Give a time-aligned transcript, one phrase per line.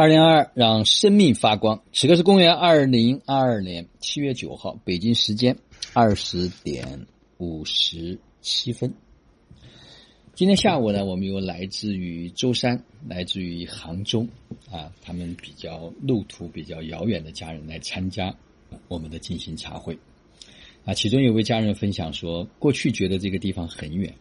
[0.00, 1.82] 二零二二，让生命发光。
[1.92, 5.54] 此刻是公元二零二二年七月九号，北京时间
[5.92, 7.06] 二十点
[7.36, 8.94] 五十七分。
[10.34, 14.26] 今天下午呢，我们有来自于舟山、来自于杭州
[14.70, 18.34] 啊，他们比较路途比较遥远的家人来参加
[18.88, 19.98] 我们的进行茶会
[20.86, 20.94] 啊。
[20.94, 24.14] 其中有位家人分享说，过去觉得这个地方很远，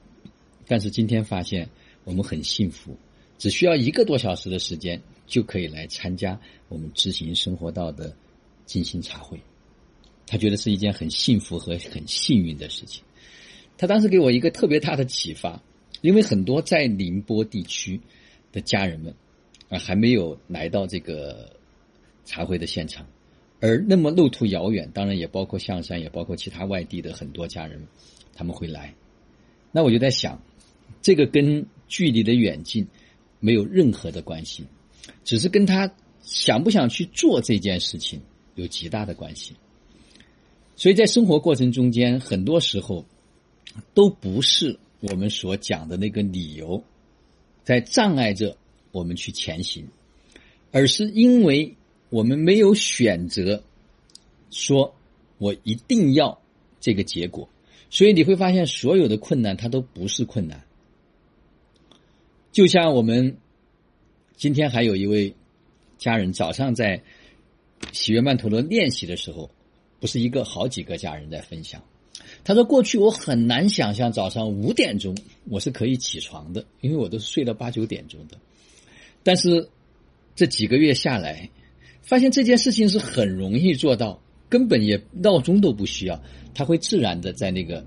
[0.67, 1.69] 但是今天发现
[2.03, 2.97] 我们很幸福，
[3.37, 6.37] 只需要一个多小时的时间就可以来参加
[6.67, 8.13] 我们知行生活道的
[8.65, 9.39] 进行茶会。
[10.27, 13.01] 他觉得是一件很幸福和很幸运的事情。
[13.77, 15.63] 他当时给我一个特别大的启发。
[16.01, 17.99] 因为很多在宁波地区
[18.53, 19.13] 的家人们
[19.67, 21.51] 啊，还没有来到这个
[22.23, 23.05] 茶会的现场，
[23.59, 27.85] 而那么路途遥远，当然也包括象山，也包括其他外地的很多家人，
[28.33, 28.95] 他们会来。
[29.73, 30.41] 那我就在想，
[31.01, 32.87] 这个跟距离的远近
[33.41, 34.65] 没有任何的关系，
[35.23, 38.21] 只是跟他想不想去做这件事情
[38.55, 39.55] 有极大的关系。
[40.75, 43.05] 所以在生活过程中间，很多时候
[43.93, 44.79] 都不是。
[45.01, 46.83] 我们所讲的那个理由，
[47.63, 48.57] 在障碍着
[48.91, 49.87] 我们去前行，
[50.73, 51.73] 而是因为
[52.09, 53.63] 我们没有选择，
[54.51, 54.93] 说
[55.37, 56.41] 我一定要
[56.81, 57.47] 这个结果，
[57.89, 60.65] 所以你会发现所有的困难它都不是困难。
[62.51, 63.37] 就像我们
[64.39, 65.35] 今天还有一位
[65.97, 67.03] 家人早上在
[67.91, 69.51] 喜悦曼陀罗练习的时候，
[69.99, 71.83] 不是一个好几个家人在分享。
[72.45, 75.13] 他说：“过去我很难想象早上五点钟
[75.49, 78.37] 我是可以起床的，因为我都是睡到八九点钟的。
[79.23, 79.69] 但是
[80.37, 81.49] 这几个月下来，
[82.01, 86.23] 发现这件事情是很容易做到，根本也闹钟都不需要，
[86.53, 87.85] 他会自然的在那个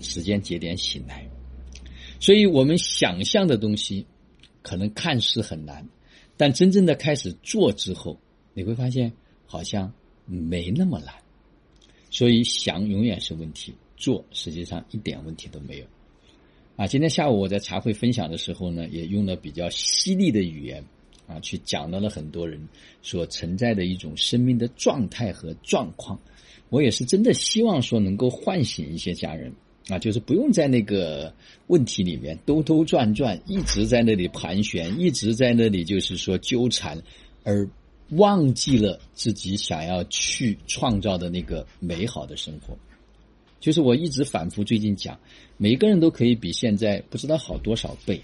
[0.00, 1.28] 时间节点醒来。
[2.20, 4.06] 所以我们想象的东西
[4.68, 5.88] 可能看似很难，
[6.36, 8.18] 但真正的开始做之后，
[8.52, 9.10] 你会发现
[9.46, 9.90] 好像
[10.26, 11.14] 没那么难。
[12.10, 15.84] 所以想永远是问题。”做实际上一点问题都没有，
[16.76, 20.84] 啊，今天下午我在茶会分享的时候呢，也用了比较犀利的语言，
[21.26, 22.68] 啊，去讲到了很多人
[23.02, 26.16] 所存在的一种生命的状态和状况。
[26.68, 29.52] 我也是真的希望说能够唤醒一些家人，
[29.88, 31.32] 啊，就是不用在那个
[31.68, 37.02] 问题里面兜兜转转，一直在那里盘旋，一直在那里就是说纠缠，
[37.42, 37.66] 而
[38.10, 42.76] 忘记了自己想要去创造的那个美好的生活。
[43.60, 45.18] 就是我一直反复最近讲，
[45.56, 48.20] 每个人都可以比现在不知道好多少倍，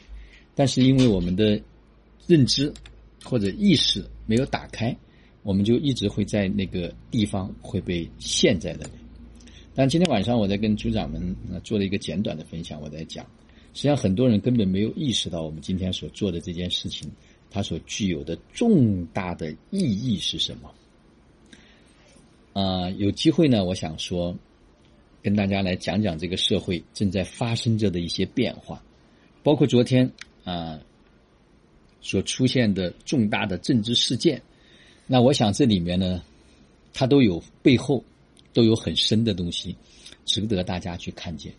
[0.55, 1.61] 但是因为我们的
[2.27, 2.73] 认知
[3.25, 4.95] 或者意识没有打开，
[5.43, 8.93] 我们就一直会在那个地方会被陷在那里。
[9.75, 13.25] 但今天晚上我在跟组长们做了一个简短的分享，我在讲，
[13.73, 17.11] 实际上很多人根本没有意识到我们今天所做的这件事情，
[17.51, 20.73] 它所具有的重大的意义是什么。
[22.53, 24.37] 啊，有机会呢，我想说。
[25.25, 28.85] 跟大家来讲讲这个社会正在发生着的一些变化，
[29.43, 30.13] 包括昨天
[30.45, 30.79] 啊
[32.03, 34.43] 所出现的重大的政治事件。
[35.07, 36.23] 那我想这里面呢，
[36.93, 38.05] 它都有背后
[38.55, 39.77] 都有很深的东西，
[40.25, 41.53] 值得大家去看见。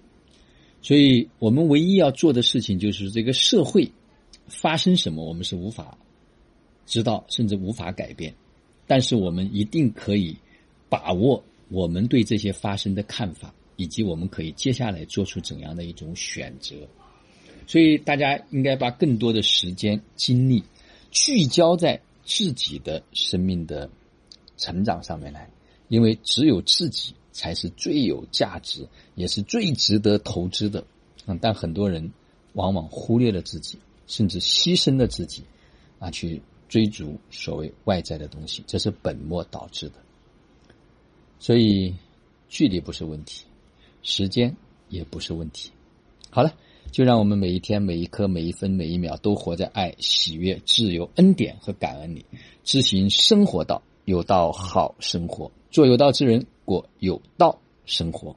[0.82, 3.92] 所以我们唯一要做的事情就是这个社会
[4.48, 5.96] 发生什么，我们是无法
[6.88, 8.34] 知道，甚至无法改变，
[8.88, 10.36] 但是我们一定可以
[10.90, 11.44] 把握。
[11.70, 16.76] 我们对这些发生的看法，以及我们可以接下来做出怎样的一种选择，
[17.66, 20.64] 所以大家应该把更多的时间精力
[21.10, 23.90] 聚焦在自己的生命的
[24.58, 25.50] 成长上面来，
[25.88, 30.84] 因为只有自己才是最有价值，也是最值得投资的。
[31.26, 32.12] 嗯，但很多人
[32.54, 35.44] 往往忽略了自己，甚至牺牲了自己，
[36.00, 39.96] 啊，去追逐所谓外在的东西，这是本末倒置的。
[41.40, 41.94] 所以，
[42.48, 43.46] 距离不是问题，
[44.02, 44.56] 时间
[44.90, 45.72] 也不是问题。
[46.30, 46.54] 好了，
[46.92, 52.26] 就让我们每一天、每一刻、每一分、每一秒都活在爱、喜悦、自由、恩典和感恩里，
[52.64, 58.34] 知行生活道，有道好生活，做有道之人，过有道生活。